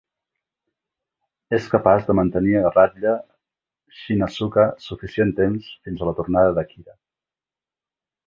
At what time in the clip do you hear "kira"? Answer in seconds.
6.73-6.97